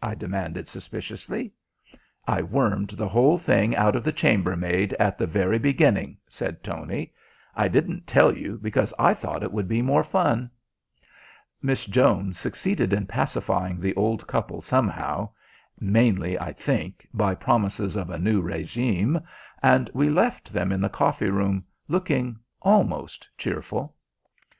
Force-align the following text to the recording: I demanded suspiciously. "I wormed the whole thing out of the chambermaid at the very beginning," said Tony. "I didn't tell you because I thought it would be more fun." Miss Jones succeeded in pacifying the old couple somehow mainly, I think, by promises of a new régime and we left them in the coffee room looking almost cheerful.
I 0.00 0.14
demanded 0.14 0.68
suspiciously. 0.68 1.52
"I 2.24 2.40
wormed 2.40 2.90
the 2.90 3.08
whole 3.08 3.36
thing 3.36 3.74
out 3.74 3.96
of 3.96 4.04
the 4.04 4.12
chambermaid 4.12 4.92
at 5.00 5.18
the 5.18 5.26
very 5.26 5.58
beginning," 5.58 6.18
said 6.28 6.62
Tony. 6.62 7.12
"I 7.56 7.66
didn't 7.66 8.06
tell 8.06 8.32
you 8.32 8.60
because 8.62 8.94
I 8.96 9.12
thought 9.12 9.42
it 9.42 9.52
would 9.52 9.66
be 9.66 9.82
more 9.82 10.04
fun." 10.04 10.52
Miss 11.60 11.84
Jones 11.84 12.38
succeeded 12.38 12.92
in 12.92 13.08
pacifying 13.08 13.80
the 13.80 13.92
old 13.96 14.24
couple 14.28 14.60
somehow 14.60 15.30
mainly, 15.80 16.38
I 16.38 16.52
think, 16.52 17.08
by 17.12 17.34
promises 17.34 17.96
of 17.96 18.08
a 18.08 18.20
new 18.20 18.40
régime 18.40 19.20
and 19.64 19.90
we 19.92 20.10
left 20.10 20.52
them 20.52 20.70
in 20.70 20.80
the 20.80 20.88
coffee 20.88 21.28
room 21.28 21.64
looking 21.88 22.38
almost 22.62 23.28
cheerful. 23.36 23.96